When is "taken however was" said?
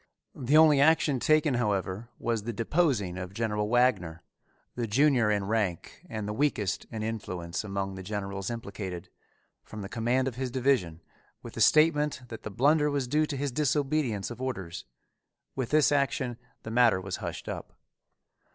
1.19-2.41